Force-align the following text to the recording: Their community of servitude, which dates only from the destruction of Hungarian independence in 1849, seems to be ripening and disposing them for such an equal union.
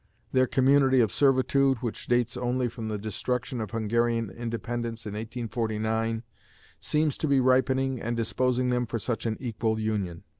Their 0.31 0.47
community 0.47 0.99
of 0.99 1.11
servitude, 1.11 1.77
which 1.83 2.07
dates 2.07 2.35
only 2.35 2.67
from 2.69 2.87
the 2.87 2.97
destruction 2.97 3.61
of 3.61 3.69
Hungarian 3.69 4.31
independence 4.31 5.05
in 5.05 5.13
1849, 5.13 6.23
seems 6.79 7.19
to 7.19 7.27
be 7.27 7.39
ripening 7.39 8.01
and 8.01 8.17
disposing 8.17 8.71
them 8.71 8.87
for 8.87 8.97
such 8.97 9.27
an 9.27 9.37
equal 9.39 9.79
union. 9.79 10.23